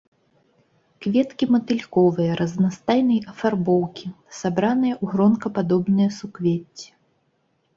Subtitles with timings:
[1.05, 4.05] Кветкі матыльковыя, разнастайнай афарбоўкі,
[4.39, 6.89] сабраныя ў гронкападобныя суквецці.